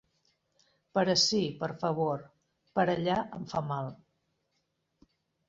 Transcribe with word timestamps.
Per 0.97 1.03
ací, 1.13 1.41
per 1.59 1.69
favor. 1.83 2.23
Per 2.81 2.87
allà 2.95 3.19
em 3.41 3.47
fa 3.53 3.63
mal. 3.75 3.93